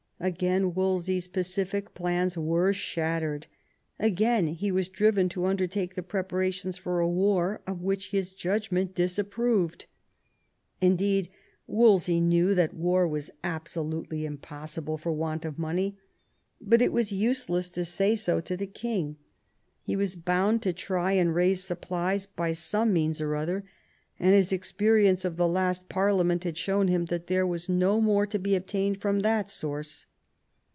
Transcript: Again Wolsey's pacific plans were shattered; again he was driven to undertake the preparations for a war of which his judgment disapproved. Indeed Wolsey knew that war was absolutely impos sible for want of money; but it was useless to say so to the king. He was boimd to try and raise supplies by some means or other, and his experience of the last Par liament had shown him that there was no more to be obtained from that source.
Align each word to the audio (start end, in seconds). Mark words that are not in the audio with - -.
Again 0.23 0.75
Wolsey's 0.75 1.27
pacific 1.27 1.95
plans 1.95 2.37
were 2.37 2.71
shattered; 2.73 3.47
again 3.99 4.45
he 4.45 4.71
was 4.71 4.87
driven 4.87 5.27
to 5.29 5.47
undertake 5.47 5.95
the 5.95 6.03
preparations 6.03 6.77
for 6.77 6.99
a 6.99 7.09
war 7.09 7.61
of 7.65 7.81
which 7.81 8.11
his 8.11 8.31
judgment 8.31 8.93
disapproved. 8.93 9.87
Indeed 10.79 11.31
Wolsey 11.65 12.21
knew 12.21 12.53
that 12.53 12.75
war 12.75 13.07
was 13.07 13.31
absolutely 13.43 14.19
impos 14.21 14.79
sible 14.79 14.99
for 14.99 15.11
want 15.11 15.43
of 15.43 15.57
money; 15.57 15.97
but 16.61 16.83
it 16.83 16.93
was 16.93 17.11
useless 17.11 17.71
to 17.71 17.83
say 17.83 18.15
so 18.15 18.39
to 18.41 18.55
the 18.55 18.67
king. 18.67 19.17
He 19.81 19.95
was 19.95 20.15
boimd 20.15 20.61
to 20.61 20.71
try 20.71 21.13
and 21.13 21.33
raise 21.33 21.63
supplies 21.63 22.27
by 22.27 22.51
some 22.51 22.93
means 22.93 23.21
or 23.21 23.35
other, 23.35 23.63
and 24.19 24.35
his 24.35 24.53
experience 24.53 25.25
of 25.25 25.37
the 25.37 25.47
last 25.47 25.89
Par 25.89 26.09
liament 26.09 26.43
had 26.43 26.59
shown 26.59 26.89
him 26.89 27.05
that 27.05 27.25
there 27.25 27.47
was 27.47 27.67
no 27.67 27.99
more 27.99 28.27
to 28.27 28.37
be 28.37 28.53
obtained 28.53 29.01
from 29.01 29.21
that 29.21 29.49
source. 29.49 30.05